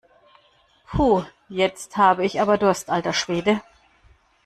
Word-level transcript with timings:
Puh, 0.89 1.25
jetzt 1.47 1.95
habe 1.95 2.25
ich 2.25 2.41
aber 2.41 2.57
Durst, 2.57 2.89
alter 2.89 3.13
Schwede! 3.13 3.61